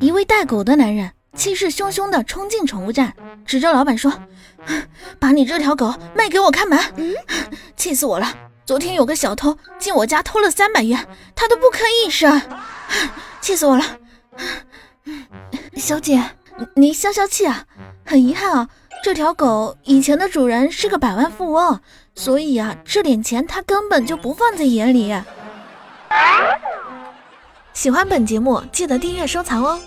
[0.00, 3.12] 一位带狗的男人气势汹汹地冲进宠物站，
[3.44, 4.12] 指着老板说
[5.18, 6.78] ：“把你这条狗卖给我看门！”
[7.76, 8.32] 气死我了！
[8.64, 12.40] 昨天有个小偷进我家偷了三百元，他都不吭一声，
[13.40, 13.84] 气死我了！
[15.76, 16.22] 小姐，
[16.74, 17.64] 你消消气啊！
[18.04, 18.68] 很遗憾啊，
[19.02, 21.80] 这条狗以前的主人是个百万富翁，
[22.14, 25.12] 所以啊，这点钱他根本就不放在眼里。
[27.78, 29.78] 喜欢本节目，记得订阅收藏哦。